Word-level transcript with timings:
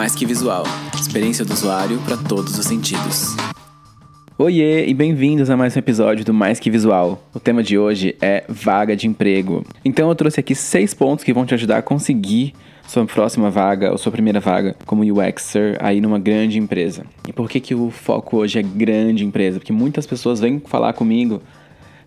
Mais 0.00 0.14
que 0.14 0.24
visual, 0.24 0.64
experiência 0.98 1.44
do 1.44 1.52
usuário 1.52 1.98
para 2.06 2.16
todos 2.16 2.58
os 2.58 2.64
sentidos. 2.64 3.36
Oiê 4.38 4.86
e 4.86 4.94
bem-vindos 4.94 5.50
a 5.50 5.58
mais 5.58 5.76
um 5.76 5.78
episódio 5.78 6.24
do 6.24 6.32
Mais 6.32 6.58
Que 6.58 6.70
Visual. 6.70 7.22
O 7.34 7.38
tema 7.38 7.62
de 7.62 7.76
hoje 7.76 8.16
é 8.18 8.42
vaga 8.48 8.96
de 8.96 9.06
emprego. 9.06 9.62
Então 9.84 10.08
eu 10.08 10.14
trouxe 10.14 10.40
aqui 10.40 10.54
seis 10.54 10.94
pontos 10.94 11.22
que 11.22 11.34
vão 11.34 11.44
te 11.44 11.52
ajudar 11.52 11.76
a 11.76 11.82
conseguir 11.82 12.54
sua 12.88 13.04
próxima 13.04 13.50
vaga 13.50 13.92
ou 13.92 13.98
sua 13.98 14.10
primeira 14.10 14.40
vaga 14.40 14.74
como 14.86 15.02
UXer 15.02 15.76
aí 15.80 16.00
numa 16.00 16.18
grande 16.18 16.58
empresa. 16.58 17.04
E 17.28 17.32
por 17.34 17.50
que 17.50 17.60
que 17.60 17.74
o 17.74 17.90
foco 17.90 18.38
hoje 18.38 18.58
é 18.58 18.62
grande 18.62 19.22
empresa? 19.22 19.58
Porque 19.58 19.70
muitas 19.70 20.06
pessoas 20.06 20.40
vêm 20.40 20.62
falar 20.64 20.94
comigo 20.94 21.42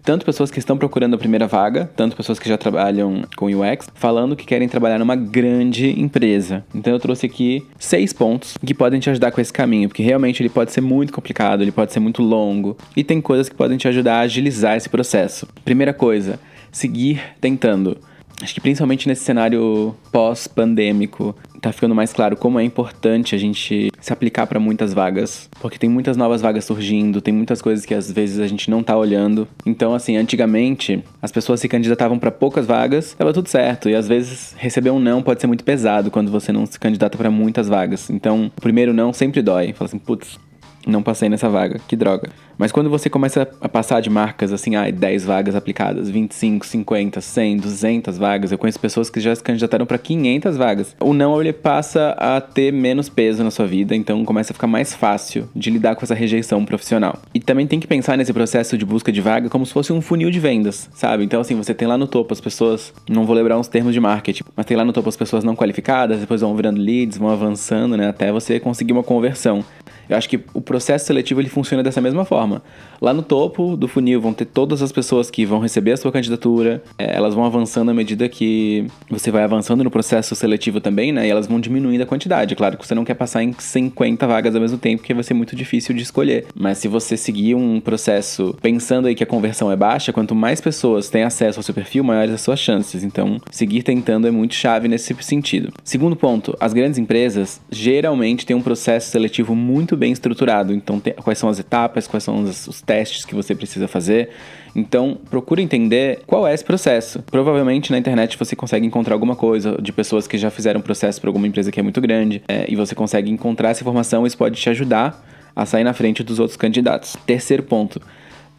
tanto 0.03 0.25
pessoas 0.25 0.51
que 0.51 0.59
estão 0.59 0.77
procurando 0.77 1.15
a 1.15 1.17
primeira 1.17 1.47
vaga, 1.47 1.89
tanto 1.95 2.15
pessoas 2.15 2.37
que 2.37 2.49
já 2.49 2.57
trabalham 2.57 3.23
com 3.35 3.45
UX, 3.45 3.87
falando 3.95 4.35
que 4.35 4.45
querem 4.45 4.67
trabalhar 4.67 4.99
numa 4.99 5.15
grande 5.15 5.99
empresa. 5.99 6.63
Então 6.75 6.93
eu 6.93 6.99
trouxe 6.99 7.25
aqui 7.25 7.65
seis 7.79 8.11
pontos 8.11 8.57
que 8.63 8.73
podem 8.73 8.99
te 8.99 9.09
ajudar 9.09 9.31
com 9.31 9.39
esse 9.39 9.53
caminho, 9.53 9.87
porque 9.87 10.03
realmente 10.03 10.41
ele 10.41 10.49
pode 10.49 10.71
ser 10.71 10.81
muito 10.81 11.13
complicado, 11.13 11.61
ele 11.61 11.71
pode 11.71 11.93
ser 11.93 11.99
muito 11.99 12.21
longo 12.21 12.77
e 12.95 13.03
tem 13.03 13.21
coisas 13.21 13.47
que 13.47 13.55
podem 13.55 13.77
te 13.77 13.87
ajudar 13.87 14.17
a 14.17 14.21
agilizar 14.21 14.75
esse 14.75 14.89
processo. 14.89 15.47
Primeira 15.63 15.93
coisa, 15.93 16.39
seguir 16.71 17.21
tentando. 17.39 17.97
Acho 18.41 18.53
que 18.53 18.61
principalmente 18.61 19.07
nesse 19.07 19.23
cenário 19.23 19.95
pós-pandêmico, 20.11 21.35
tá 21.61 21.71
ficando 21.71 21.95
mais 21.95 22.11
claro 22.11 22.35
como 22.35 22.59
é 22.59 22.63
importante 22.63 23.33
a 23.33 23.37
gente 23.37 23.89
se 24.01 24.11
aplicar 24.11 24.45
para 24.47 24.59
muitas 24.59 24.93
vagas, 24.93 25.49
porque 25.61 25.77
tem 25.77 25.89
muitas 25.89 26.17
novas 26.17 26.41
vagas 26.41 26.65
surgindo, 26.65 27.21
tem 27.21 27.33
muitas 27.33 27.61
coisas 27.61 27.85
que 27.85 27.93
às 27.93 28.11
vezes 28.11 28.39
a 28.39 28.47
gente 28.47 28.69
não 28.69 28.83
tá 28.83 28.97
olhando. 28.97 29.47
Então, 29.65 29.93
assim, 29.93 30.17
antigamente 30.17 31.01
as 31.21 31.31
pessoas 31.31 31.61
se 31.61 31.69
candidatavam 31.69 32.19
para 32.19 32.31
poucas 32.31 32.65
vagas, 32.65 33.13
tava 33.13 33.31
tudo 33.31 33.47
certo, 33.47 33.89
e 33.89 33.95
às 33.95 34.09
vezes 34.09 34.53
receber 34.57 34.89
um 34.89 34.99
não 34.99 35.23
pode 35.23 35.39
ser 35.39 35.47
muito 35.47 35.63
pesado 35.63 36.11
quando 36.11 36.29
você 36.29 36.51
não 36.51 36.65
se 36.65 36.77
candidata 36.77 37.17
para 37.17 37.31
muitas 37.31 37.69
vagas. 37.69 38.09
Então, 38.09 38.51
o 38.57 38.61
primeiro 38.61 38.93
não 38.93 39.13
sempre 39.13 39.41
dói. 39.41 39.71
Fala 39.71 39.87
assim, 39.87 39.99
putz, 39.99 40.37
não 40.85 41.01
passei 41.01 41.29
nessa 41.29 41.49
vaga, 41.49 41.79
que 41.87 41.95
droga. 41.95 42.29
Mas 42.57 42.71
quando 42.71 42.89
você 42.89 43.09
começa 43.09 43.47
a 43.59 43.69
passar 43.69 44.01
de 44.01 44.09
marcas 44.09 44.53
assim, 44.53 44.75
ah, 44.75 44.89
10 44.89 45.25
vagas 45.25 45.55
aplicadas, 45.55 46.09
25, 46.09 46.65
50, 46.65 47.21
100, 47.21 47.57
200 47.57 48.17
vagas, 48.17 48.51
eu 48.51 48.57
conheço 48.57 48.79
pessoas 48.79 49.09
que 49.09 49.19
já 49.19 49.35
se 49.35 49.43
candidataram 49.43 49.85
para 49.85 49.97
500 49.97 50.57
vagas. 50.57 50.95
O 50.99 51.13
não 51.13 51.39
ele 51.41 51.53
passa 51.53 52.09
a 52.11 52.39
ter 52.39 52.71
menos 52.71 53.09
peso 53.09 53.43
na 53.43 53.51
sua 53.51 53.65
vida, 53.65 53.95
então 53.95 54.23
começa 54.23 54.53
a 54.53 54.55
ficar 54.55 54.67
mais 54.67 54.93
fácil 54.93 55.49
de 55.55 55.69
lidar 55.69 55.95
com 55.95 56.05
essa 56.05 56.13
rejeição 56.13 56.63
profissional. 56.63 57.19
E 57.33 57.39
também 57.39 57.65
tem 57.65 57.79
que 57.79 57.87
pensar 57.87 58.17
nesse 58.17 58.33
processo 58.33 58.77
de 58.77 58.85
busca 58.85 59.11
de 59.11 59.21
vaga 59.21 59.49
como 59.49 59.65
se 59.65 59.73
fosse 59.73 59.91
um 59.91 60.01
funil 60.01 60.29
de 60.29 60.39
vendas, 60.39 60.89
sabe? 60.93 61.23
Então 61.23 61.41
assim, 61.41 61.55
você 61.55 61.73
tem 61.73 61.87
lá 61.87 61.97
no 61.97 62.07
topo 62.07 62.33
as 62.33 62.41
pessoas, 62.41 62.93
não 63.09 63.25
vou 63.25 63.35
lembrar 63.35 63.57
uns 63.57 63.67
termos 63.67 63.93
de 63.93 63.99
marketing, 63.99 64.43
mas 64.55 64.65
tem 64.65 64.77
lá 64.77 64.85
no 64.85 64.93
topo 64.93 65.09
as 65.09 65.17
pessoas 65.17 65.43
não 65.43 65.55
qualificadas, 65.55 66.19
depois 66.19 66.41
vão 66.41 66.55
virando 66.55 66.79
leads, 66.79 67.17
vão 67.17 67.29
avançando, 67.29 67.97
né, 67.97 68.09
até 68.09 68.31
você 68.31 68.59
conseguir 68.59 68.93
uma 68.93 69.03
conversão. 69.03 69.63
Eu 70.09 70.17
acho 70.17 70.29
que 70.29 70.39
o 70.53 70.61
processo 70.61 71.05
seletivo 71.05 71.41
ele 71.41 71.49
funciona 71.49 71.83
dessa 71.83 72.01
mesma 72.01 72.25
forma. 72.25 72.61
Lá 73.01 73.13
no 73.13 73.21
topo 73.21 73.75
do 73.75 73.87
funil 73.87 74.21
vão 74.21 74.33
ter 74.33 74.45
todas 74.45 74.81
as 74.81 74.91
pessoas 74.91 75.29
que 75.29 75.45
vão 75.45 75.59
receber 75.59 75.93
a 75.93 75.97
sua 75.97 76.11
candidatura, 76.11 76.83
é, 76.97 77.15
elas 77.15 77.33
vão 77.33 77.45
avançando 77.45 77.91
à 77.91 77.93
medida 77.93 78.29
que 78.29 78.85
você 79.09 79.31
vai 79.31 79.43
avançando 79.43 79.83
no 79.83 79.91
processo 79.91 80.35
seletivo 80.35 80.79
também, 80.79 81.11
né? 81.11 81.27
E 81.27 81.29
elas 81.29 81.47
vão 81.47 81.59
diminuindo 81.59 82.01
a 82.01 82.05
quantidade. 82.05 82.55
Claro 82.55 82.77
que 82.77 82.87
você 82.87 82.95
não 82.95 83.05
quer 83.05 83.15
passar 83.15 83.43
em 83.43 83.53
50 83.53 84.25
vagas 84.27 84.55
ao 84.55 84.61
mesmo 84.61 84.77
tempo, 84.77 84.99
porque 84.99 85.13
vai 85.13 85.23
ser 85.23 85.33
muito 85.33 85.55
difícil 85.55 85.95
de 85.95 86.03
escolher. 86.03 86.45
Mas 86.55 86.77
se 86.77 86.87
você 86.87 87.17
seguir 87.17 87.55
um 87.55 87.79
processo 87.79 88.55
pensando 88.61 89.07
aí 89.07 89.15
que 89.15 89.23
a 89.23 89.27
conversão 89.27 89.71
é 89.71 89.75
baixa, 89.75 90.13
quanto 90.13 90.35
mais 90.35 90.61
pessoas 90.61 91.09
têm 91.09 91.23
acesso 91.23 91.59
ao 91.59 91.63
seu 91.63 91.73
perfil, 91.73 92.03
maiores 92.03 92.33
as 92.33 92.41
suas 92.41 92.59
chances. 92.59 93.03
Então, 93.03 93.39
seguir 93.51 93.83
tentando 93.83 94.27
é 94.27 94.31
muito 94.31 94.55
chave 94.55 94.87
nesse 94.87 95.13
sentido. 95.21 95.71
Segundo 95.83 96.15
ponto, 96.15 96.55
as 96.59 96.73
grandes 96.73 96.97
empresas 96.97 97.61
geralmente 97.71 98.45
têm 98.45 98.55
um 98.55 98.61
processo 98.61 99.11
seletivo 99.11 99.55
muito 99.55 99.95
bem 100.03 100.11
estruturado. 100.11 100.73
Então, 100.73 101.01
quais 101.23 101.37
são 101.37 101.47
as 101.47 101.59
etapas, 101.59 102.07
quais 102.07 102.25
são 102.25 102.43
os, 102.43 102.67
os 102.67 102.81
testes 102.81 103.23
que 103.23 103.33
você 103.33 103.55
precisa 103.55 103.87
fazer. 103.87 104.31
Então, 104.75 105.17
procure 105.29 105.61
entender 105.61 106.19
qual 106.27 106.45
é 106.45 106.53
esse 106.53 106.65
processo. 106.65 107.23
Provavelmente 107.23 107.89
na 107.89 107.97
internet 107.97 108.37
você 108.37 108.53
consegue 108.53 108.85
encontrar 108.85 109.13
alguma 109.13 109.33
coisa 109.33 109.77
de 109.81 109.93
pessoas 109.93 110.27
que 110.27 110.37
já 110.37 110.51
fizeram 110.51 110.81
processo 110.81 111.21
para 111.21 111.29
alguma 111.29 111.47
empresa 111.47 111.71
que 111.71 111.79
é 111.79 111.83
muito 111.83 112.01
grande 112.01 112.43
é, 112.49 112.65
e 112.67 112.75
você 112.75 112.93
consegue 112.93 113.31
encontrar 113.31 113.69
essa 113.69 113.81
informação. 113.81 114.27
Isso 114.27 114.37
pode 114.37 114.59
te 114.59 114.69
ajudar 114.69 115.25
a 115.55 115.65
sair 115.65 115.85
na 115.85 115.93
frente 115.93 116.21
dos 116.21 116.37
outros 116.37 116.57
candidatos. 116.57 117.15
Terceiro 117.25 117.63
ponto 117.63 118.01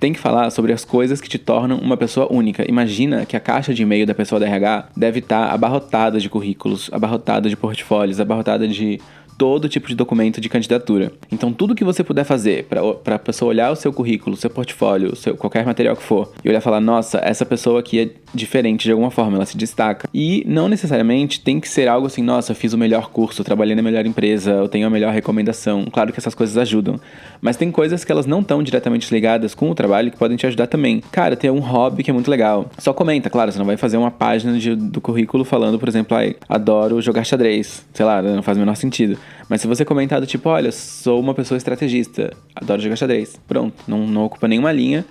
tem 0.00 0.12
que 0.12 0.18
falar 0.18 0.50
sobre 0.50 0.72
as 0.72 0.84
coisas 0.84 1.20
que 1.20 1.28
te 1.28 1.38
tornam 1.38 1.78
uma 1.78 1.96
pessoa 1.96 2.26
única. 2.32 2.64
Imagina 2.68 3.26
que 3.26 3.36
a 3.36 3.40
caixa 3.40 3.74
de 3.74 3.82
e-mail 3.82 4.06
da 4.06 4.14
pessoa 4.14 4.40
da 4.40 4.46
RH 4.46 4.88
deve 4.96 5.18
estar 5.18 5.50
abarrotada 5.50 6.18
de 6.18 6.28
currículos, 6.30 6.88
abarrotada 6.92 7.48
de 7.48 7.56
portfólios, 7.56 8.20
abarrotada 8.20 8.66
de 8.66 8.98
todo 9.36 9.68
tipo 9.68 9.88
de 9.88 9.94
documento 9.94 10.40
de 10.40 10.48
candidatura. 10.48 11.12
Então, 11.30 11.52
tudo 11.52 11.74
que 11.74 11.84
você 11.84 12.02
puder 12.02 12.24
fazer 12.24 12.66
para 13.02 13.16
a 13.16 13.18
pessoa 13.18 13.50
olhar 13.50 13.70
o 13.70 13.76
seu 13.76 13.92
currículo, 13.92 14.36
seu 14.36 14.50
portfólio, 14.50 15.16
seu, 15.16 15.36
qualquer 15.36 15.64
material 15.64 15.96
que 15.96 16.02
for, 16.02 16.32
e 16.44 16.48
olhar 16.48 16.58
e 16.58 16.62
falar: 16.62 16.80
nossa, 16.80 17.18
essa 17.18 17.44
pessoa 17.44 17.80
aqui 17.80 18.00
é 18.00 18.10
diferente 18.34 18.84
de 18.84 18.92
alguma 18.92 19.10
forma, 19.10 19.36
ela 19.36 19.46
se 19.46 19.56
destaca. 19.56 20.08
E 20.12 20.44
não 20.46 20.68
necessariamente 20.68 21.40
tem 21.40 21.60
que 21.60 21.68
ser 21.68 21.88
algo 21.88 22.06
assim: 22.06 22.22
nossa, 22.22 22.52
eu 22.52 22.56
fiz 22.56 22.72
o 22.72 22.78
melhor 22.78 23.10
curso, 23.10 23.44
trabalhei 23.44 23.74
na 23.74 23.82
melhor 23.82 24.06
empresa, 24.06 24.50
eu 24.52 24.68
tenho 24.68 24.86
a 24.86 24.90
melhor 24.90 25.12
recomendação. 25.12 25.84
Claro 25.90 26.12
que 26.12 26.18
essas 26.18 26.34
coisas 26.34 26.56
ajudam, 26.56 26.98
mas 27.40 27.56
tem 27.56 27.70
coisas 27.70 28.04
que 28.04 28.12
elas 28.12 28.26
não 28.26 28.40
estão 28.40 28.62
diretamente 28.62 29.12
ligadas 29.12 29.54
com 29.54 29.70
o 29.70 29.74
trabalho 29.74 30.10
que 30.10 30.16
podem 30.16 30.36
te 30.36 30.46
ajudar 30.46 30.66
também. 30.66 31.02
Cara, 31.12 31.36
tem 31.36 31.50
um 31.50 31.60
hobby 31.60 32.02
que 32.02 32.10
é 32.10 32.12
muito 32.12 32.30
legal. 32.30 32.70
Só 32.78 32.92
comenta, 32.92 33.30
claro, 33.30 33.52
você 33.52 33.58
não 33.58 33.66
vai 33.66 33.76
fazer 33.76 33.96
uma 33.96 34.10
página 34.10 34.58
de, 34.58 34.74
do 34.74 35.00
currículo 35.00 35.44
falando, 35.44 35.78
por 35.78 35.88
exemplo, 35.88 36.16
ah, 36.16 36.34
adoro 36.48 37.00
jogar 37.00 37.24
xadrez. 37.24 37.84
Sei 37.92 38.04
lá, 38.04 38.20
não 38.22 38.42
faz 38.42 38.56
o 38.56 38.60
menor 38.60 38.76
sentido. 38.76 39.18
Mas 39.48 39.60
se 39.60 39.66
você 39.66 39.84
comentar 39.84 40.20
do 40.20 40.26
tipo, 40.26 40.48
olha, 40.48 40.72
sou 40.72 41.20
uma 41.20 41.34
pessoa 41.34 41.58
estrategista, 41.58 42.32
adoro 42.54 42.80
jogar 42.80 42.96
xadrez, 42.96 43.38
pronto, 43.46 43.74
não, 43.86 44.06
não 44.06 44.24
ocupa 44.24 44.48
nenhuma 44.48 44.72
linha. 44.72 45.04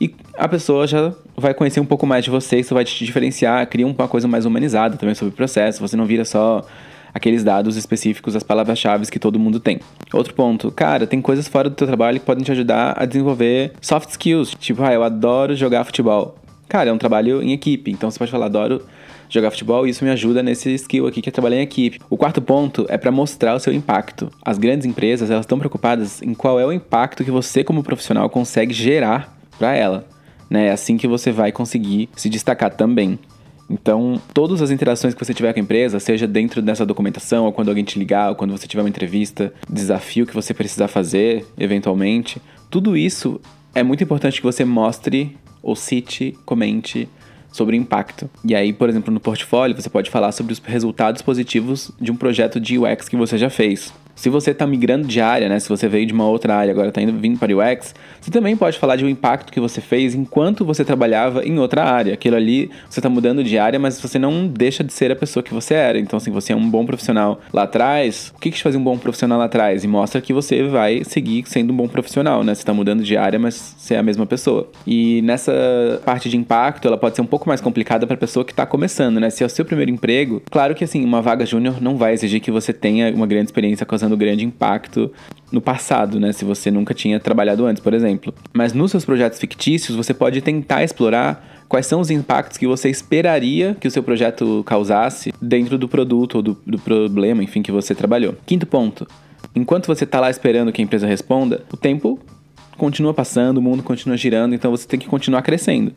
E 0.00 0.14
a 0.36 0.48
pessoa 0.48 0.86
já 0.86 1.12
vai 1.36 1.52
conhecer 1.54 1.80
um 1.80 1.84
pouco 1.84 2.06
mais 2.06 2.24
de 2.24 2.30
você, 2.30 2.58
isso 2.58 2.74
vai 2.74 2.84
te 2.84 3.04
diferenciar, 3.04 3.66
cria 3.68 3.86
uma 3.86 4.08
coisa 4.08 4.28
mais 4.28 4.44
humanizada 4.44 4.96
também 4.96 5.14
sobre 5.14 5.32
o 5.32 5.36
processo. 5.36 5.80
Você 5.80 5.96
não 5.96 6.06
vira 6.06 6.24
só 6.24 6.64
aqueles 7.12 7.42
dados 7.42 7.76
específicos, 7.76 8.36
as 8.36 8.42
palavras-chave 8.42 9.10
que 9.10 9.18
todo 9.18 9.38
mundo 9.38 9.58
tem. 9.58 9.80
Outro 10.12 10.34
ponto, 10.34 10.70
cara, 10.70 11.06
tem 11.06 11.20
coisas 11.20 11.48
fora 11.48 11.68
do 11.68 11.74
teu 11.74 11.86
trabalho 11.86 12.20
que 12.20 12.26
podem 12.26 12.44
te 12.44 12.52
ajudar 12.52 12.94
a 12.96 13.04
desenvolver 13.04 13.72
soft 13.80 14.10
skills. 14.10 14.54
Tipo, 14.58 14.82
ah, 14.82 14.92
eu 14.92 15.02
adoro 15.02 15.54
jogar 15.56 15.84
futebol. 15.84 16.36
Cara, 16.68 16.90
é 16.90 16.92
um 16.92 16.98
trabalho 16.98 17.42
em 17.42 17.52
equipe, 17.52 17.90
então 17.90 18.10
você 18.10 18.18
pode 18.18 18.30
falar, 18.30 18.46
adoro 18.46 18.82
jogar 19.30 19.50
futebol 19.50 19.86
e 19.86 19.90
isso 19.90 20.04
me 20.04 20.10
ajuda 20.10 20.42
nesse 20.42 20.72
skill 20.74 21.06
aqui 21.06 21.20
que 21.20 21.28
é 21.28 21.32
trabalhar 21.32 21.56
em 21.56 21.62
equipe. 21.62 21.98
O 22.08 22.16
quarto 22.16 22.40
ponto 22.40 22.86
é 22.88 22.96
para 22.96 23.10
mostrar 23.10 23.54
o 23.54 23.60
seu 23.60 23.72
impacto. 23.72 24.30
As 24.42 24.58
grandes 24.58 24.86
empresas, 24.86 25.30
elas 25.30 25.44
estão 25.44 25.58
preocupadas 25.58 26.22
em 26.22 26.34
qual 26.34 26.60
é 26.60 26.66
o 26.66 26.72
impacto 26.72 27.24
que 27.24 27.30
você 27.30 27.64
como 27.64 27.82
profissional 27.82 28.28
consegue 28.28 28.72
gerar 28.72 29.37
para 29.58 29.74
ela. 29.74 30.06
Né? 30.48 30.68
É 30.68 30.72
assim 30.72 30.96
que 30.96 31.06
você 31.06 31.30
vai 31.30 31.52
conseguir 31.52 32.08
se 32.16 32.28
destacar 32.28 32.74
também. 32.74 33.18
Então, 33.70 34.20
todas 34.32 34.62
as 34.62 34.70
interações 34.70 35.12
que 35.12 35.22
você 35.22 35.34
tiver 35.34 35.52
com 35.52 35.60
a 35.60 35.62
empresa, 35.62 36.00
seja 36.00 36.26
dentro 36.26 36.62
dessa 36.62 36.86
documentação, 36.86 37.44
ou 37.44 37.52
quando 37.52 37.68
alguém 37.68 37.84
te 37.84 37.98
ligar, 37.98 38.30
ou 38.30 38.34
quando 38.34 38.50
você 38.50 38.66
tiver 38.66 38.82
uma 38.82 38.88
entrevista, 38.88 39.52
desafio 39.68 40.26
que 40.26 40.34
você 40.34 40.54
precisar 40.54 40.88
fazer, 40.88 41.44
eventualmente, 41.58 42.40
tudo 42.70 42.96
isso 42.96 43.38
é 43.74 43.82
muito 43.82 44.02
importante 44.02 44.40
que 44.40 44.46
você 44.46 44.64
mostre, 44.64 45.36
ou 45.62 45.76
cite, 45.76 46.34
comente 46.46 47.08
sobre 47.52 47.76
o 47.76 47.78
impacto. 47.78 48.30
E 48.44 48.54
aí, 48.54 48.72
por 48.72 48.88
exemplo, 48.88 49.12
no 49.12 49.20
portfólio, 49.20 49.76
você 49.76 49.90
pode 49.90 50.10
falar 50.10 50.32
sobre 50.32 50.52
os 50.52 50.58
resultados 50.60 51.20
positivos 51.20 51.90
de 52.00 52.10
um 52.10 52.16
projeto 52.16 52.58
de 52.58 52.78
UX 52.78 53.08
que 53.08 53.16
você 53.16 53.36
já 53.36 53.50
fez. 53.50 53.92
Se 54.18 54.28
você 54.28 54.50
está 54.50 54.66
migrando 54.66 55.06
de 55.06 55.20
área, 55.20 55.48
né? 55.48 55.60
Se 55.60 55.68
você 55.68 55.86
veio 55.86 56.04
de 56.04 56.12
uma 56.12 56.26
outra 56.26 56.56
área 56.56 56.72
agora 56.72 56.88
está 56.88 57.00
indo 57.00 57.12
vindo 57.12 57.38
para 57.38 57.54
o 57.54 57.60
UX, 57.60 57.94
você 58.20 58.32
também 58.32 58.56
pode 58.56 58.76
falar 58.76 58.96
de 58.96 59.04
um 59.04 59.08
impacto 59.08 59.52
que 59.52 59.60
você 59.60 59.80
fez 59.80 60.12
enquanto 60.12 60.64
você 60.64 60.84
trabalhava 60.84 61.44
em 61.44 61.56
outra 61.60 61.84
área. 61.84 62.14
Aquilo 62.14 62.34
ali, 62.34 62.68
você 62.90 62.98
está 62.98 63.08
mudando 63.08 63.44
de 63.44 63.56
área, 63.56 63.78
mas 63.78 64.00
você 64.00 64.18
não 64.18 64.48
deixa 64.48 64.82
de 64.82 64.92
ser 64.92 65.12
a 65.12 65.16
pessoa 65.16 65.40
que 65.40 65.54
você 65.54 65.74
era. 65.74 66.00
Então, 66.00 66.16
assim, 66.16 66.32
você 66.32 66.52
é 66.52 66.56
um 66.56 66.68
bom 66.68 66.84
profissional 66.84 67.40
lá 67.52 67.62
atrás. 67.62 68.32
O 68.34 68.40
que, 68.40 68.50
que 68.50 68.56
te 68.56 68.62
fazia 68.64 68.80
um 68.80 68.82
bom 68.82 68.98
profissional 68.98 69.38
lá 69.38 69.44
atrás? 69.44 69.84
E 69.84 69.86
mostra 69.86 70.20
que 70.20 70.32
você 70.32 70.64
vai 70.64 71.04
seguir 71.04 71.44
sendo 71.46 71.72
um 71.72 71.76
bom 71.76 71.86
profissional, 71.86 72.42
né? 72.42 72.56
Você 72.56 72.62
está 72.62 72.74
mudando 72.74 73.04
de 73.04 73.16
área, 73.16 73.38
mas 73.38 73.76
você 73.78 73.94
é 73.94 73.98
a 73.98 74.02
mesma 74.02 74.26
pessoa. 74.26 74.68
E 74.84 75.22
nessa 75.22 76.02
parte 76.04 76.28
de 76.28 76.36
impacto, 76.36 76.88
ela 76.88 76.98
pode 76.98 77.14
ser 77.14 77.22
um 77.22 77.26
pouco 77.26 77.48
mais 77.48 77.60
complicada 77.60 78.04
para 78.04 78.14
a 78.14 78.18
pessoa 78.18 78.44
que 78.44 78.52
está 78.52 78.66
começando, 78.66 79.20
né? 79.20 79.30
Se 79.30 79.44
é 79.44 79.46
o 79.46 79.48
seu 79.48 79.64
primeiro 79.64 79.92
emprego, 79.92 80.42
claro 80.50 80.74
que 80.74 80.82
assim, 80.82 81.04
uma 81.04 81.22
vaga 81.22 81.46
júnior 81.46 81.80
não 81.80 81.96
vai 81.96 82.14
exigir 82.14 82.40
que 82.40 82.50
você 82.50 82.72
tenha 82.72 83.14
uma 83.14 83.26
grande 83.26 83.46
experiência 83.46 83.86
causando 83.86 84.07
causando 84.08 84.16
grande 84.16 84.44
impacto 84.44 85.12
no 85.52 85.60
passado, 85.60 86.18
né? 86.18 86.32
Se 86.32 86.44
você 86.44 86.70
nunca 86.70 86.94
tinha 86.94 87.20
trabalhado 87.20 87.64
antes, 87.66 87.82
por 87.82 87.94
exemplo. 87.94 88.34
Mas 88.52 88.72
nos 88.72 88.90
seus 88.90 89.04
projetos 89.04 89.38
fictícios, 89.38 89.96
você 89.96 90.14
pode 90.14 90.40
tentar 90.40 90.82
explorar 90.82 91.64
quais 91.68 91.86
são 91.86 92.00
os 92.00 92.10
impactos 92.10 92.56
que 92.56 92.66
você 92.66 92.88
esperaria 92.88 93.76
que 93.78 93.86
o 93.86 93.90
seu 93.90 94.02
projeto 94.02 94.62
causasse 94.64 95.32
dentro 95.40 95.76
do 95.76 95.88
produto 95.88 96.36
ou 96.36 96.42
do, 96.42 96.58
do 96.66 96.78
problema, 96.78 97.42
enfim, 97.42 97.62
que 97.62 97.70
você 97.70 97.94
trabalhou. 97.94 98.34
Quinto 98.46 98.66
ponto. 98.66 99.06
Enquanto 99.54 99.86
você 99.86 100.04
está 100.04 100.20
lá 100.20 100.30
esperando 100.30 100.72
que 100.72 100.80
a 100.80 100.84
empresa 100.84 101.06
responda, 101.06 101.62
o 101.72 101.76
tempo 101.76 102.18
continua 102.76 103.12
passando, 103.12 103.58
o 103.58 103.62
mundo 103.62 103.82
continua 103.82 104.16
girando, 104.16 104.54
então 104.54 104.70
você 104.70 104.86
tem 104.86 104.98
que 104.98 105.08
continuar 105.08 105.42
crescendo. 105.42 105.92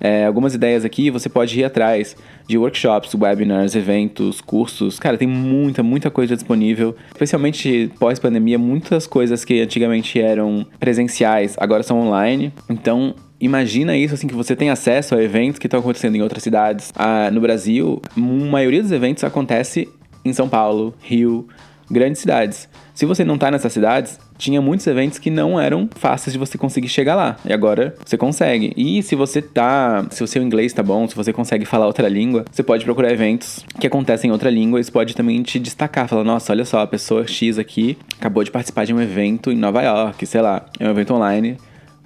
É, 0.00 0.26
algumas 0.26 0.54
ideias 0.54 0.84
aqui 0.84 1.10
você 1.10 1.28
pode 1.28 1.58
ir 1.58 1.64
atrás 1.64 2.16
de 2.46 2.56
workshops, 2.56 3.14
webinars, 3.14 3.74
eventos, 3.74 4.40
cursos. 4.40 4.98
Cara, 4.98 5.16
tem 5.16 5.28
muita, 5.28 5.82
muita 5.82 6.10
coisa 6.10 6.34
disponível. 6.34 6.96
Especialmente 7.08 7.90
pós-pandemia, 7.98 8.58
muitas 8.58 9.06
coisas 9.06 9.44
que 9.44 9.60
antigamente 9.60 10.20
eram 10.20 10.66
presenciais 10.78 11.56
agora 11.58 11.82
são 11.82 12.00
online. 12.00 12.52
Então, 12.68 13.14
Imagina 13.40 13.96
isso, 13.96 14.14
assim, 14.14 14.26
que 14.26 14.34
você 14.34 14.56
tem 14.56 14.68
acesso 14.68 15.14
a 15.14 15.22
eventos 15.22 15.60
que 15.60 15.68
estão 15.68 15.78
acontecendo 15.78 16.16
em 16.16 16.22
outras 16.22 16.42
cidades. 16.42 16.92
Ah, 16.96 17.30
no 17.30 17.40
Brasil, 17.40 18.02
a 18.16 18.20
maioria 18.20 18.82
dos 18.82 18.90
eventos 18.90 19.22
acontece 19.22 19.88
em 20.24 20.32
São 20.32 20.48
Paulo, 20.48 20.92
Rio, 21.00 21.46
grandes 21.90 22.20
cidades. 22.20 22.68
Se 22.94 23.06
você 23.06 23.24
não 23.24 23.38
tá 23.38 23.50
nessas 23.50 23.72
cidades, 23.72 24.18
tinha 24.36 24.60
muitos 24.60 24.86
eventos 24.86 25.18
que 25.18 25.30
não 25.30 25.60
eram 25.60 25.88
fáceis 25.96 26.32
de 26.32 26.38
você 26.38 26.58
conseguir 26.58 26.88
chegar 26.88 27.14
lá. 27.14 27.36
E 27.44 27.52
agora 27.52 27.94
você 28.04 28.16
consegue. 28.16 28.72
E 28.76 29.02
se 29.02 29.14
você 29.14 29.40
tá. 29.40 30.04
Se 30.10 30.22
o 30.22 30.26
seu 30.26 30.42
inglês 30.42 30.72
tá 30.72 30.82
bom, 30.82 31.08
se 31.08 31.14
você 31.14 31.32
consegue 31.32 31.64
falar 31.64 31.86
outra 31.86 32.08
língua, 32.08 32.44
você 32.50 32.62
pode 32.62 32.84
procurar 32.84 33.12
eventos 33.12 33.64
que 33.78 33.86
acontecem 33.86 34.28
em 34.28 34.32
outra 34.32 34.50
língua. 34.50 34.80
Isso 34.80 34.92
pode 34.92 35.14
também 35.14 35.42
te 35.42 35.58
destacar. 35.58 36.08
Falar, 36.08 36.24
nossa, 36.24 36.52
olha 36.52 36.64
só, 36.64 36.80
a 36.80 36.86
pessoa 36.86 37.26
X 37.26 37.58
aqui 37.58 37.96
acabou 38.18 38.42
de 38.42 38.50
participar 38.50 38.84
de 38.84 38.92
um 38.92 39.00
evento 39.00 39.52
em 39.52 39.56
Nova 39.56 39.82
York, 39.82 40.26
sei 40.26 40.40
lá, 40.40 40.66
é 40.78 40.86
um 40.86 40.90
evento 40.90 41.14
online 41.14 41.56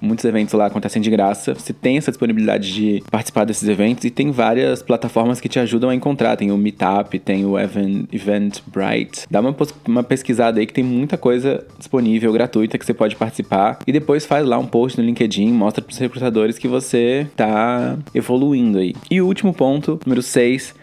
Muitos 0.03 0.25
eventos 0.25 0.53
lá 0.53 0.67
acontecem 0.67 1.01
de 1.01 1.09
graça. 1.09 1.55
Você 1.55 1.73
tem 1.73 1.97
essa 1.97 2.11
disponibilidade 2.11 2.75
de 2.75 3.05
participar 3.09 3.45
desses 3.45 3.69
eventos 3.69 4.05
e 4.05 4.11
tem 4.11 4.33
várias 4.33 4.83
plataformas 4.83 5.41
que 5.41 5.49
te 5.49 5.61
ajudam 5.61 5.91
a 5.91 5.95
encontrar. 5.95 6.37
Tem 6.37 6.51
o 6.51 6.57
Meetup, 6.57 7.21
tem 7.21 7.47
o 7.47 7.57
Eventbrite. 7.57 9.27
Dá 9.31 9.41
uma, 9.41 9.55
uma 9.87 10.03
pesquisada 10.03 10.59
aí 10.59 10.67
que 10.67 10.73
tem 10.73 10.83
muita 10.83 11.17
coisa 11.17 11.65
disponível, 11.79 12.33
gratuita, 12.33 12.77
que 12.77 12.85
você 12.85 12.93
pode 12.93 13.15
participar. 13.15 13.79
E 13.87 13.93
depois 13.93 14.27
faz 14.27 14.45
lá 14.45 14.59
um 14.59 14.67
post 14.67 14.99
no 14.99 15.07
LinkedIn, 15.07 15.53
mostra 15.53 15.81
para 15.81 15.93
os 15.93 15.99
recrutadores 15.99 16.59
que 16.59 16.67
você 16.67 17.29
tá 17.37 17.97
evoluindo 18.13 18.79
aí. 18.79 18.95
E 19.09 19.21
o 19.23 19.27
último 19.29 19.55
ponto, 19.55 20.01
número 20.05 20.21
6, 20.21 20.75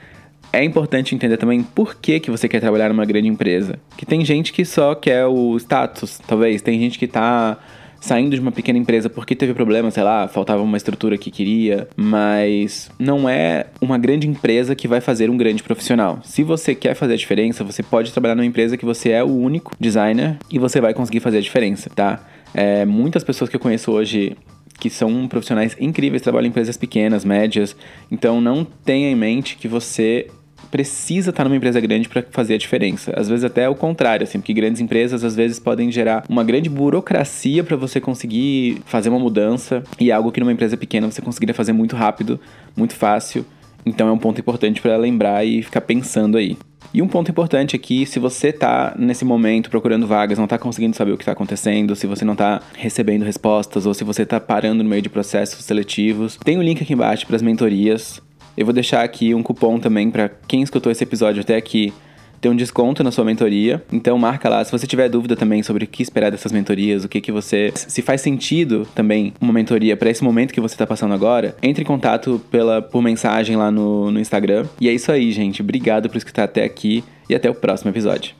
é 0.53 0.63
importante 0.63 1.13
entender 1.13 1.35
também 1.35 1.61
por 1.61 1.95
que, 1.95 2.21
que 2.21 2.31
você 2.31 2.47
quer 2.47 2.61
trabalhar 2.61 2.87
numa 2.87 3.05
grande 3.05 3.27
empresa. 3.27 3.79
Que 3.97 4.05
tem 4.05 4.23
gente 4.23 4.53
que 4.53 4.63
só 4.63 4.95
quer 4.95 5.25
o 5.25 5.57
status, 5.57 6.19
talvez. 6.25 6.61
Tem 6.61 6.79
gente 6.79 6.97
que 6.97 7.05
tá 7.05 7.57
saindo 7.99 8.35
de 8.35 8.41
uma 8.41 8.51
pequena 8.51 8.79
empresa 8.79 9.09
porque 9.09 9.35
teve 9.35 9.53
problema, 9.53 9.91
sei 9.91 10.03
lá, 10.03 10.27
faltava 10.27 10.61
uma 10.61 10.77
estrutura 10.77 11.17
que 11.17 11.31
queria, 11.31 11.87
mas 11.95 12.89
não 12.97 13.27
é 13.27 13.67
uma 13.81 13.97
grande 13.97 14.27
empresa 14.27 14.75
que 14.75 14.87
vai 14.87 15.01
fazer 15.01 15.29
um 15.29 15.37
grande 15.37 15.63
profissional. 15.63 16.19
Se 16.23 16.43
você 16.43 16.73
quer 16.73 16.95
fazer 16.95 17.13
a 17.13 17.17
diferença, 17.17 17.63
você 17.63 17.83
pode 17.83 18.11
trabalhar 18.11 18.35
numa 18.35 18.45
empresa 18.45 18.77
que 18.77 18.85
você 18.85 19.09
é 19.11 19.23
o 19.23 19.27
único 19.27 19.73
designer 19.79 20.37
e 20.51 20.57
você 20.59 20.79
vai 20.79 20.93
conseguir 20.93 21.19
fazer 21.19 21.37
a 21.37 21.41
diferença, 21.41 21.89
tá? 21.93 22.19
É, 22.53 22.85
muitas 22.85 23.23
pessoas 23.23 23.49
que 23.49 23.55
eu 23.55 23.59
conheço 23.59 23.91
hoje 23.91 24.35
que 24.79 24.89
são 24.89 25.27
profissionais 25.27 25.75
incríveis, 25.79 26.21
trabalham 26.21 26.47
em 26.47 26.49
empresas 26.49 26.77
pequenas, 26.77 27.25
médias, 27.25 27.75
então 28.09 28.39
não 28.39 28.63
tenha 28.63 29.11
em 29.11 29.15
mente 29.15 29.57
que 29.57 29.67
você 29.67 30.27
precisa 30.69 31.29
estar 31.29 31.43
numa 31.43 31.55
empresa 31.55 31.79
grande 31.79 32.07
para 32.07 32.23
fazer 32.31 32.55
a 32.55 32.57
diferença. 32.57 33.13
Às 33.15 33.29
vezes 33.29 33.43
até 33.43 33.67
o 33.67 33.75
contrário, 33.75 34.23
assim, 34.23 34.39
porque 34.39 34.53
grandes 34.53 34.81
empresas 34.81 35.23
às 35.23 35.35
vezes 35.35 35.59
podem 35.59 35.91
gerar 35.91 36.23
uma 36.29 36.43
grande 36.43 36.69
burocracia 36.69 37.63
para 37.63 37.75
você 37.75 37.99
conseguir 37.99 38.81
fazer 38.85 39.09
uma 39.09 39.19
mudança 39.19 39.83
e 39.99 40.11
algo 40.11 40.31
que 40.31 40.39
numa 40.39 40.51
empresa 40.51 40.77
pequena 40.77 41.09
você 41.09 41.21
conseguiria 41.21 41.53
fazer 41.53 41.73
muito 41.73 41.95
rápido, 41.95 42.39
muito 42.75 42.95
fácil. 42.95 43.45
Então 43.85 44.07
é 44.07 44.11
um 44.11 44.17
ponto 44.17 44.39
importante 44.39 44.81
para 44.81 44.97
lembrar 44.97 45.45
e 45.45 45.63
ficar 45.63 45.81
pensando 45.81 46.37
aí. 46.37 46.57
E 46.93 47.01
um 47.01 47.07
ponto 47.07 47.29
importante 47.29 47.75
aqui, 47.75 48.05
se 48.05 48.17
você 48.17 48.47
está 48.47 48.95
nesse 48.97 49.23
momento 49.23 49.69
procurando 49.69 50.07
vagas, 50.07 50.39
não 50.39 50.45
está 50.45 50.57
conseguindo 50.57 50.95
saber 50.95 51.11
o 51.11 51.17
que 51.17 51.21
está 51.21 51.33
acontecendo, 51.33 51.95
se 51.95 52.07
você 52.07 52.25
não 52.25 52.33
está 52.33 52.61
recebendo 52.75 53.23
respostas 53.23 53.85
ou 53.85 53.93
se 53.93 54.03
você 54.03 54.23
está 54.23 54.39
parando 54.39 54.83
no 54.83 54.89
meio 54.89 55.01
de 55.01 55.09
processos 55.09 55.63
seletivos, 55.63 56.37
tem 56.43 56.57
o 56.57 56.59
um 56.59 56.63
link 56.63 56.81
aqui 56.81 56.93
embaixo 56.93 57.27
para 57.27 57.35
as 57.35 57.43
mentorias. 57.43 58.21
Eu 58.59 58.65
vou 58.65 58.73
deixar 58.73 59.05
aqui 59.05 59.33
um 59.33 59.41
cupom 59.41 59.79
também 59.79 60.11
para 60.11 60.29
quem 60.45 60.61
escutou 60.61 60.91
esse 60.91 61.01
episódio 61.01 61.39
até 61.39 61.55
aqui 61.55 61.93
ter 62.41 62.49
um 62.49 62.55
desconto 62.57 63.01
na 63.05 63.09
sua 63.09 63.23
mentoria. 63.23 63.81
Então 63.89 64.17
marca 64.17 64.49
lá. 64.49 64.61
Se 64.65 64.69
você 64.69 64.85
tiver 64.85 65.07
dúvida 65.07 65.33
também 65.33 65.63
sobre 65.63 65.85
o 65.85 65.87
que 65.87 66.03
esperar 66.03 66.29
dessas 66.29 66.51
mentorias, 66.51 67.05
o 67.05 67.07
que 67.07 67.21
que 67.21 67.31
você 67.31 67.71
se 67.73 68.01
faz 68.01 68.19
sentido 68.19 68.85
também 68.93 69.33
uma 69.39 69.53
mentoria 69.53 69.95
para 69.95 70.09
esse 70.09 70.25
momento 70.25 70.53
que 70.53 70.59
você 70.59 70.75
está 70.75 70.85
passando 70.85 71.13
agora, 71.13 71.55
entre 71.63 71.83
em 71.83 71.87
contato 71.87 72.41
pela 72.51 72.81
por 72.81 73.01
mensagem 73.01 73.55
lá 73.55 73.71
no, 73.71 74.11
no 74.11 74.19
Instagram. 74.19 74.65
E 74.81 74.89
é 74.89 74.93
isso 74.93 75.09
aí, 75.09 75.31
gente. 75.31 75.61
Obrigado 75.61 76.09
por 76.09 76.17
escutar 76.17 76.43
até 76.43 76.65
aqui 76.65 77.01
e 77.29 77.35
até 77.35 77.49
o 77.49 77.55
próximo 77.55 77.89
episódio. 77.89 78.35